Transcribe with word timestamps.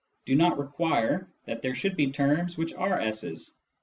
do 0.25 0.33
not 0.33 0.57
require 0.57 1.27
that 1.45 1.61
there 1.61 1.75
should 1.75 1.95
be 1.95 2.09
terms 2.09 2.57
which 2.57 2.73
are 2.73 2.99
S's. 2.99 3.53